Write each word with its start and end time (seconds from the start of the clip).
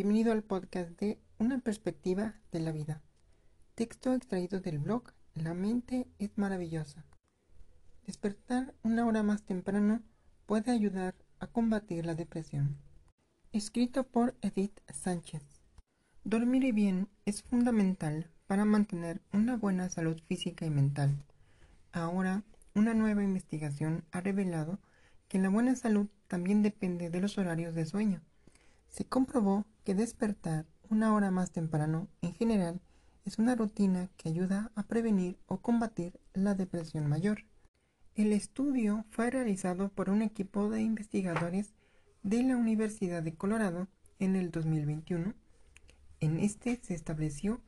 bienvenido 0.00 0.32
al 0.32 0.42
podcast 0.42 0.98
de 0.98 1.20
Una 1.36 1.58
perspectiva 1.58 2.34
de 2.52 2.60
la 2.60 2.72
vida. 2.72 3.02
Texto 3.74 4.14
extraído 4.14 4.58
del 4.58 4.78
blog 4.78 5.12
La 5.34 5.52
mente 5.52 6.08
es 6.18 6.30
maravillosa. 6.38 7.04
Despertar 8.06 8.72
una 8.82 9.04
hora 9.04 9.22
más 9.22 9.42
temprano 9.42 10.00
puede 10.46 10.70
ayudar 10.72 11.14
a 11.38 11.48
combatir 11.48 12.06
la 12.06 12.14
depresión. 12.14 12.78
Escrito 13.52 14.04
por 14.04 14.34
Edith 14.40 14.80
Sánchez. 14.88 15.42
Dormir 16.24 16.72
bien 16.72 17.10
es 17.26 17.42
fundamental 17.42 18.30
para 18.46 18.64
mantener 18.64 19.20
una 19.34 19.58
buena 19.58 19.90
salud 19.90 20.18
física 20.26 20.64
y 20.64 20.70
mental. 20.70 21.22
Ahora, 21.92 22.42
una 22.74 22.94
nueva 22.94 23.22
investigación 23.22 24.06
ha 24.12 24.22
revelado 24.22 24.78
que 25.28 25.38
la 25.38 25.50
buena 25.50 25.76
salud 25.76 26.06
también 26.26 26.62
depende 26.62 27.10
de 27.10 27.20
los 27.20 27.36
horarios 27.36 27.74
de 27.74 27.84
sueño. 27.84 28.22
Se 28.88 29.04
comprobó 29.04 29.66
que 29.84 29.94
despertar 29.94 30.66
una 30.88 31.14
hora 31.14 31.30
más 31.30 31.50
temprano 31.50 32.08
en 32.22 32.34
general 32.34 32.80
es 33.24 33.38
una 33.38 33.54
rutina 33.54 34.10
que 34.16 34.28
ayuda 34.28 34.72
a 34.74 34.84
prevenir 34.84 35.38
o 35.46 35.60
combatir 35.60 36.20
la 36.32 36.54
depresión 36.54 37.06
mayor. 37.06 37.44
El 38.14 38.32
estudio 38.32 39.04
fue 39.10 39.30
realizado 39.30 39.88
por 39.88 40.10
un 40.10 40.22
equipo 40.22 40.68
de 40.68 40.82
investigadores 40.82 41.74
de 42.22 42.42
la 42.42 42.56
Universidad 42.56 43.22
de 43.22 43.34
Colorado 43.34 43.88
en 44.18 44.36
el 44.36 44.50
2021. 44.50 45.34
En 46.20 46.38
este 46.38 46.80
se 46.82 46.94
estableció 46.94 47.60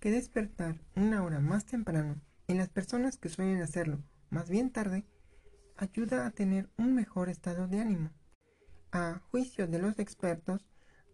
que 0.00 0.10
despertar 0.10 0.80
una 0.94 1.22
hora 1.24 1.40
más 1.40 1.66
temprano 1.66 2.20
en 2.46 2.58
las 2.58 2.68
personas 2.68 3.18
que 3.18 3.28
suelen 3.28 3.60
hacerlo 3.60 4.02
más 4.30 4.50
bien 4.50 4.70
tarde 4.70 5.06
ayuda 5.76 6.26
a 6.26 6.30
tener 6.30 6.68
un 6.76 6.94
mejor 6.94 7.28
estado 7.28 7.66
de 7.66 7.80
ánimo. 7.80 8.10
A 8.92 9.20
juicio 9.30 9.66
de 9.66 9.78
los 9.78 9.98
expertos, 9.98 10.66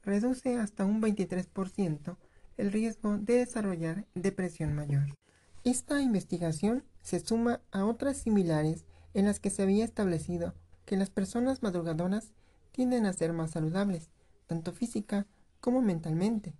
reduce 0.04 0.56
hasta 0.56 0.84
un 0.84 1.00
23% 1.00 2.16
el 2.56 2.72
riesgo 2.72 3.18
de 3.18 3.38
desarrollar 3.38 4.06
depresión 4.14 4.74
mayor. 4.74 5.16
Esta 5.64 6.00
investigación 6.00 6.84
se 7.02 7.20
suma 7.20 7.60
a 7.72 7.84
otras 7.84 8.18
similares 8.18 8.84
en 9.14 9.26
las 9.26 9.40
que 9.40 9.50
se 9.50 9.62
había 9.62 9.84
establecido 9.84 10.54
que 10.84 10.96
las 10.96 11.10
personas 11.10 11.62
madrugadoras 11.62 12.32
tienden 12.72 13.06
a 13.06 13.12
ser 13.12 13.32
más 13.32 13.52
saludables, 13.52 14.10
tanto 14.46 14.72
física 14.72 15.26
como 15.60 15.80
mentalmente. 15.80 16.54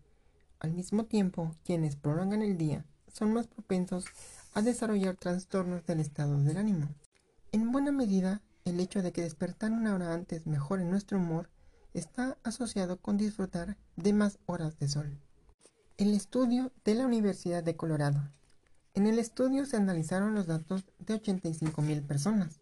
Al 0.61 0.73
mismo 0.73 1.05
tiempo, 1.05 1.55
quienes 1.65 1.97
prolongan 1.97 2.43
el 2.43 2.57
día 2.57 2.87
son 3.13 3.33
más 3.33 3.47
propensos 3.47 4.07
a 4.55 4.63
desarrollar 4.63 5.17
trastornos 5.17 5.85
del 5.85 6.01
estado 6.01 6.43
del 6.43 6.57
ánimo. 6.57 6.89
En 7.53 7.71
buena 7.71 7.93
medida, 7.93 8.41
el 8.65 8.81
hecho 8.81 9.03
de 9.03 9.13
que 9.13 9.23
despertar 9.23 9.73
una 9.73 9.95
hora 9.95 10.15
antes 10.15 10.47
mejore 10.47 10.85
nuestro 10.85 11.19
humor 11.19 11.51
está 11.95 12.37
asociado 12.43 12.99
con 13.01 13.17
disfrutar 13.17 13.77
de 13.97 14.13
más 14.13 14.39
horas 14.47 14.79
de 14.79 14.89
sol. 14.89 15.19
El 15.97 16.13
estudio 16.13 16.73
de 16.85 16.95
la 16.95 17.07
Universidad 17.07 17.63
de 17.63 17.77
Colorado. 17.77 18.21
En 18.93 19.07
el 19.07 19.19
estudio 19.19 19.65
se 19.65 19.77
analizaron 19.77 20.35
los 20.35 20.47
datos 20.47 20.85
de 20.99 21.15
85.000 21.15 22.07
personas, 22.07 22.61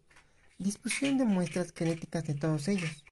discusión 0.57 1.17
de 1.17 1.25
muestras 1.25 1.73
genéticas 1.73 2.23
de 2.25 2.35
todos 2.35 2.67
ellos, 2.67 3.03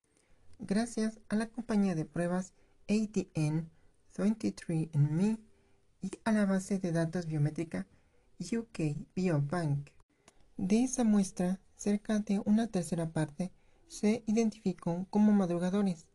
gracias 0.59 1.19
a 1.29 1.35
la 1.35 1.47
compañía 1.47 1.95
de 1.95 2.05
pruebas 2.05 2.53
ATN 2.87 3.69
23andMe 4.15 5.39
y 6.01 6.11
a 6.23 6.31
la 6.31 6.45
base 6.45 6.79
de 6.79 6.91
datos 6.91 7.25
biométrica 7.25 7.87
UK 8.39 8.95
Biobank. 9.15 9.89
De 10.57 10.83
esa 10.83 11.03
muestra, 11.03 11.59
cerca 11.75 12.19
de 12.19 12.41
una 12.45 12.67
tercera 12.67 13.09
parte 13.11 13.51
se 13.87 14.23
identificó 14.25 15.05
como 15.09 15.31
madrugadores. 15.31 16.07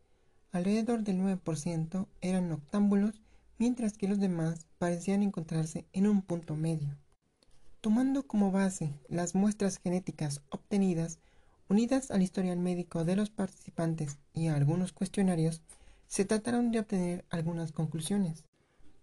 Alrededor 0.57 1.03
del 1.03 1.21
9% 1.21 2.07
eran 2.23 2.49
noctámbulos, 2.49 3.21
mientras 3.59 3.99
que 3.99 4.09
los 4.09 4.19
demás 4.19 4.67
parecían 4.79 5.23
encontrarse 5.23 5.85
en 5.93 6.07
un 6.07 6.23
punto 6.23 6.57
medio. 6.57 6.97
Tomando 7.83 8.27
como 8.27 8.51
base 8.51 8.95
las 9.11 9.35
muestras 9.35 9.77
genéticas 9.77 10.41
obtenidas, 10.49 11.19
unidas 11.69 12.11
al 12.11 12.23
historial 12.23 12.59
médico 12.59 13.05
de 13.05 13.17
los 13.17 13.29
participantes 13.29 14.17
y 14.33 14.47
a 14.47 14.55
algunos 14.55 14.95
cuestionarios, 14.95 15.61
se 16.07 16.25
trataron 16.25 16.73
de 16.73 16.79
obtener 16.79 17.27
algunas 17.29 17.71
conclusiones. 17.73 18.47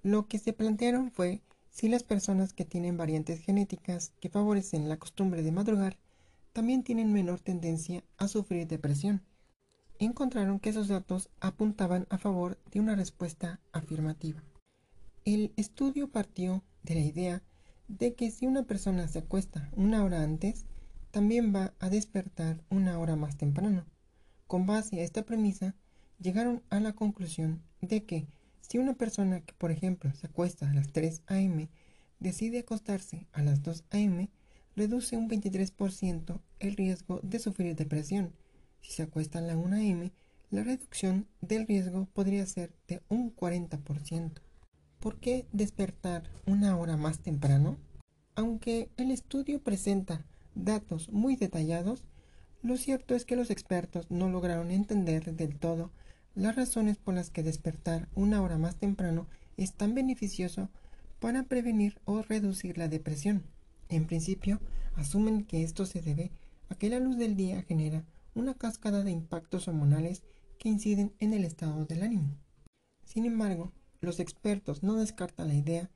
Lo 0.02 0.28
que 0.28 0.40
se 0.40 0.54
plantearon 0.54 1.12
fue 1.12 1.44
si 1.70 1.88
las 1.88 2.02
personas 2.02 2.54
que 2.54 2.66
tienen 2.66 2.98
variantes 2.98 3.42
genéticas 3.42 4.12
que 4.20 4.30
favorecen 4.30 4.90
la 4.90 4.98
costumbre 4.98 5.44
de 5.44 5.52
madrugar 5.52 5.98
también 6.52 6.82
tienen 6.82 7.14
menor 7.14 7.42
tendencia 7.42 8.04
a 8.18 8.28
sufrir 8.28 8.66
depresión. 8.66 9.22
Encontraron 10.00 10.60
que 10.60 10.70
esos 10.70 10.88
datos 10.88 11.30
apuntaban 11.40 12.08
a 12.10 12.18
favor 12.18 12.58
de 12.72 12.80
una 12.80 12.96
respuesta 12.96 13.60
afirmativa. 13.72 14.44
El 15.26 15.54
estudio 15.56 16.10
partió 16.10 16.64
de 16.84 16.96
la 16.96 17.02
idea 17.02 17.44
de 17.88 18.14
que 18.14 18.32
si 18.32 18.46
una 18.46 18.64
persona 18.64 19.08
se 19.08 19.20
acuesta 19.20 19.70
una 19.74 20.04
hora 20.04 20.24
antes, 20.24 20.66
también 21.12 21.54
va 21.56 21.74
a 21.80 21.90
despertar 21.90 22.64
una 22.70 22.98
hora 23.00 23.16
más 23.16 23.38
temprano. 23.38 23.86
Con 24.48 24.66
base 24.66 25.00
a 25.00 25.04
esta 25.04 25.24
premisa, 25.24 25.76
llegaron 26.20 26.64
a 26.70 26.80
la 26.80 26.94
conclusión 26.94 27.62
de 27.82 28.04
que 28.04 28.28
si 28.62 28.80
una 28.80 28.94
persona 28.94 29.42
que, 29.42 29.54
por 29.54 29.72
ejemplo, 29.72 30.12
se 30.14 30.28
acuesta 30.28 30.70
a 30.70 30.74
las 30.74 30.92
3 30.92 31.22
a.m., 31.28 31.70
decide 32.20 32.60
acostarse 32.60 33.28
a 33.32 33.42
las 33.42 33.62
2 33.62 33.84
a.m., 33.92 34.30
reduce 34.76 35.18
un 35.18 35.30
23% 35.30 36.40
el 36.60 36.76
riesgo 36.76 37.20
de 37.22 37.40
sufrir 37.40 37.76
depresión. 37.76 38.34
Si 38.84 38.92
se 38.92 39.02
acuesta 39.02 39.40
a 39.40 39.42
las 39.42 39.56
1 39.56 39.76
a.m., 39.76 40.12
la 40.52 40.64
reducción 40.64 41.28
del 41.42 41.66
riesgo 41.66 42.06
podría 42.14 42.46
ser 42.46 42.76
de 42.88 43.02
un 43.10 43.36
40%. 43.36 44.34
¿Por 45.00 45.20
qué 45.20 45.48
despertar 45.52 46.30
una 46.46 46.78
hora 46.78 46.96
más 46.96 47.20
temprano? 47.20 47.78
Aunque 48.36 48.92
el 48.98 49.10
estudio 49.10 49.64
presenta 49.64 50.24
datos 50.54 51.10
muy 51.10 51.36
detallados, 51.36 52.04
lo 52.62 52.78
cierto 52.78 53.16
es 53.16 53.26
que 53.26 53.36
los 53.36 53.50
expertos 53.50 54.12
no 54.12 54.30
lograron 54.30 54.70
entender 54.70 55.36
del 55.36 55.58
todo 55.58 55.92
las 56.36 56.56
razones 56.56 56.98
por 56.98 57.14
las 57.14 57.30
que 57.30 57.44
despertar 57.44 58.10
una 58.16 58.42
hora 58.42 58.58
más 58.58 58.76
temprano 58.76 59.28
es 59.56 59.74
tan 59.74 59.94
beneficioso 59.94 60.70
para 61.20 61.44
prevenir 61.44 62.00
o 62.06 62.24
reducir 62.24 62.78
la 62.78 62.88
depresión. 62.88 63.44
En 63.90 64.06
principio, 64.06 64.60
asumen 64.96 65.46
que 65.46 65.64
esto 65.64 65.86
se 65.86 66.02
debe 66.02 66.32
a 66.70 66.76
que 66.76 66.90
la 66.90 67.00
luz 67.00 67.18
del 67.18 67.36
día 67.36 67.62
genera 67.62 68.04
una 68.36 68.54
cascada 68.56 69.04
de 69.04 69.12
impactos 69.12 69.68
hormonales 69.68 70.24
que 70.58 70.70
inciden 70.70 71.14
en 71.20 71.34
el 71.34 71.46
estado 71.46 71.86
del 71.86 72.04
ánimo. 72.04 72.38
Sin 73.06 73.26
embargo, 73.26 73.72
los 74.02 74.20
expertos 74.20 74.84
no 74.84 74.96
descartan 74.96 75.50
la 75.50 75.56
idea 75.56 75.90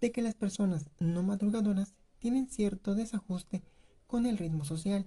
de 0.00 0.12
que 0.12 0.22
las 0.22 0.34
personas 0.34 0.90
no 0.98 1.22
madrugadoras 1.22 1.94
tienen 2.18 2.48
cierto 2.48 2.94
desajuste 2.94 3.62
con 4.06 4.26
el 4.26 4.38
ritmo 4.38 4.64
social. 4.64 5.06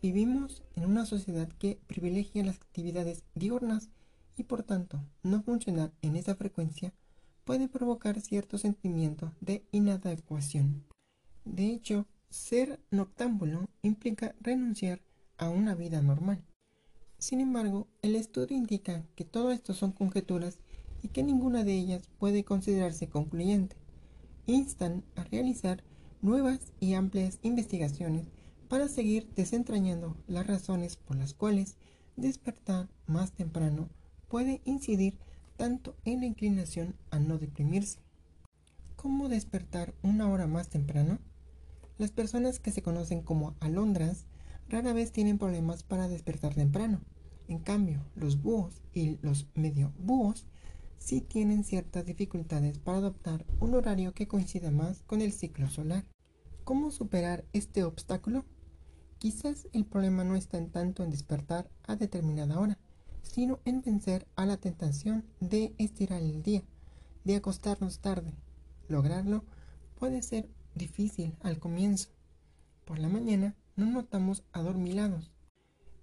Vivimos 0.00 0.62
en 0.74 0.86
una 0.86 1.06
sociedad 1.06 1.48
que 1.48 1.80
privilegia 1.86 2.44
las 2.44 2.56
actividades 2.56 3.24
diurnas 3.34 3.90
y 4.36 4.44
por 4.44 4.62
tanto 4.62 5.04
no 5.22 5.42
funcionar 5.42 5.92
en 6.02 6.16
esa 6.16 6.34
frecuencia 6.34 6.92
puede 7.44 7.68
provocar 7.68 8.20
cierto 8.20 8.58
sentimiento 8.58 9.32
de 9.40 9.64
inadecuación. 9.72 10.84
De 11.44 11.66
hecho, 11.66 12.06
ser 12.30 12.80
noctámbulo 12.90 13.68
implica 13.82 14.34
renunciar 14.40 15.02
a 15.42 15.50
una 15.50 15.74
vida 15.74 16.00
normal. 16.02 16.40
Sin 17.18 17.40
embargo, 17.40 17.88
el 18.00 18.14
estudio 18.14 18.56
indica 18.56 19.04
que 19.16 19.24
todo 19.24 19.50
esto 19.50 19.74
son 19.74 19.90
conjeturas 19.90 20.60
y 21.02 21.08
que 21.08 21.24
ninguna 21.24 21.64
de 21.64 21.74
ellas 21.74 22.08
puede 22.18 22.44
considerarse 22.44 23.08
concluyente. 23.08 23.76
Instan 24.46 25.02
a 25.16 25.24
realizar 25.24 25.82
nuevas 26.20 26.60
y 26.78 26.94
amplias 26.94 27.40
investigaciones 27.42 28.28
para 28.68 28.86
seguir 28.86 29.28
desentrañando 29.34 30.16
las 30.28 30.46
razones 30.46 30.94
por 30.94 31.16
las 31.16 31.34
cuales 31.34 31.76
despertar 32.16 32.88
más 33.06 33.32
temprano 33.32 33.88
puede 34.28 34.60
incidir 34.64 35.18
tanto 35.56 35.96
en 36.04 36.20
la 36.20 36.26
inclinación 36.26 36.94
a 37.10 37.18
no 37.18 37.38
deprimirse. 37.38 37.98
¿Cómo 38.94 39.28
despertar 39.28 39.92
una 40.02 40.30
hora 40.30 40.46
más 40.46 40.68
temprano? 40.68 41.18
Las 41.98 42.12
personas 42.12 42.60
que 42.60 42.70
se 42.70 42.82
conocen 42.82 43.22
como 43.22 43.56
alondras 43.58 44.26
rara 44.68 44.92
vez 44.92 45.12
tienen 45.12 45.38
problemas 45.38 45.82
para 45.82 46.08
despertar 46.08 46.54
temprano. 46.54 47.00
En 47.48 47.58
cambio, 47.58 48.04
los 48.14 48.40
búhos 48.42 48.82
y 48.92 49.18
los 49.22 49.46
medio 49.54 49.92
búhos 49.98 50.46
sí 50.98 51.20
tienen 51.20 51.64
ciertas 51.64 52.06
dificultades 52.06 52.78
para 52.78 52.98
adoptar 52.98 53.44
un 53.60 53.74
horario 53.74 54.14
que 54.14 54.28
coincida 54.28 54.70
más 54.70 55.02
con 55.02 55.20
el 55.20 55.32
ciclo 55.32 55.68
solar. 55.68 56.04
¿Cómo 56.64 56.90
superar 56.90 57.44
este 57.52 57.82
obstáculo? 57.82 58.44
Quizás 59.18 59.68
el 59.72 59.84
problema 59.84 60.24
no 60.24 60.36
está 60.36 60.58
en 60.58 60.70
tanto 60.70 61.02
en 61.02 61.10
despertar 61.10 61.68
a 61.86 61.96
determinada 61.96 62.58
hora, 62.58 62.78
sino 63.22 63.60
en 63.64 63.82
vencer 63.82 64.26
a 64.36 64.46
la 64.46 64.56
tentación 64.56 65.24
de 65.40 65.74
estirar 65.78 66.22
el 66.22 66.42
día, 66.42 66.62
de 67.24 67.36
acostarnos 67.36 68.00
tarde. 68.00 68.34
Lograrlo 68.88 69.44
puede 69.98 70.22
ser 70.22 70.48
difícil 70.74 71.34
al 71.40 71.58
comienzo. 71.58 72.10
Por 72.84 72.98
la 72.98 73.08
mañana 73.08 73.54
no 73.76 73.86
notamos 73.86 74.44
adormilados, 74.52 75.30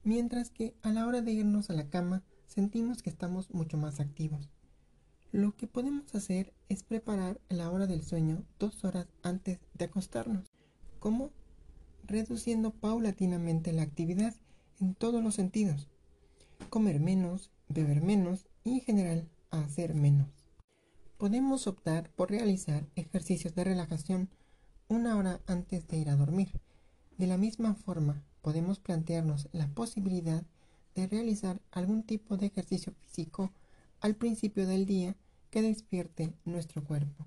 mientras 0.04 0.50
que 0.50 0.76
a 0.82 0.92
la 0.92 1.06
hora 1.06 1.22
de 1.22 1.32
irnos 1.32 1.70
a 1.70 1.74
la 1.74 1.90
cama 1.90 2.24
sentimos 2.48 3.02
que 3.02 3.10
estamos 3.10 3.52
mucho 3.52 3.78
más 3.78 4.00
activos. 4.00 4.50
Lo 5.32 5.56
que 5.56 5.68
podemos 5.68 6.16
hacer 6.16 6.54
es 6.70 6.82
preparar 6.82 7.40
la 7.50 7.70
hora 7.70 7.86
del 7.86 8.04
sueño 8.04 8.44
dos 8.58 8.84
horas 8.84 9.08
antes 9.22 9.60
de 9.76 9.86
acostarnos. 9.86 10.48
¿Cómo? 11.00 11.32
Reduciendo 12.04 12.72
paulatinamente 12.72 13.72
la 13.72 13.84
actividad 13.84 14.34
en 14.80 14.96
todos 14.96 15.24
los 15.24 15.36
sentidos. 15.36 15.88
Comer 16.70 17.00
menos, 17.00 17.52
beber 17.68 18.02
menos 18.02 18.48
y 18.64 18.74
en 18.74 18.82
general 18.82 19.30
hacer 19.52 19.94
menos. 19.94 20.30
Podemos 21.20 21.68
optar 21.68 22.10
por 22.12 22.32
realizar 22.32 22.88
ejercicios 22.96 23.54
de 23.54 23.66
relajación 23.66 24.30
una 24.88 25.16
hora 25.16 25.42
antes 25.46 25.88
de 25.88 25.98
ir 25.98 26.10
a 26.10 26.16
dormir. 26.16 26.60
De 27.20 27.28
la 27.28 27.36
misma 27.36 27.76
forma, 27.76 28.24
podemos 28.42 28.80
plantearnos 28.80 29.50
la 29.52 29.68
posibilidad 29.68 30.42
de 30.96 31.06
realizar 31.06 31.60
algún 31.70 32.04
tipo 32.04 32.38
de 32.38 32.46
ejercicio 32.46 32.94
físico 32.94 33.52
al 34.00 34.16
principio 34.16 34.66
del 34.66 34.86
día 34.86 35.18
que 35.50 35.62
despierte 35.62 36.34
nuestro 36.46 36.82
cuerpo. 36.82 37.26